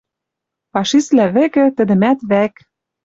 Фашиствлӓ 0.73 1.25
вӹкӹ, 1.35 1.65
тӹдӹмӓт 1.75 2.19
вӓк 2.29 2.53